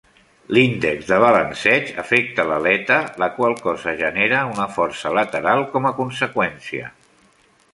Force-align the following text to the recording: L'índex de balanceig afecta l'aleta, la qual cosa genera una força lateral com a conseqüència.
L'índex 0.57 1.09
de 1.09 1.19
balanceig 1.23 1.91
afecta 2.03 2.45
l'aleta, 2.51 2.97
la 3.25 3.29
qual 3.35 3.55
cosa 3.67 3.93
genera 4.01 4.41
una 4.55 4.65
força 4.79 5.13
lateral 5.19 5.63
com 5.77 5.87
a 5.91 5.93
conseqüència. 6.01 6.91